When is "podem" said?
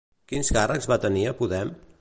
1.43-1.77